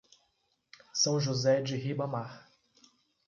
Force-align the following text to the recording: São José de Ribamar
São 0.95 1.19
José 1.19 1.61
de 1.61 1.75
Ribamar 1.75 2.49